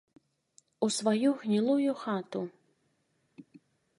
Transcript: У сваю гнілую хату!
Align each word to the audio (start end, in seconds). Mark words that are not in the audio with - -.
У 0.85 0.89
сваю 0.95 1.29
гнілую 1.41 1.93
хату! 2.05 2.41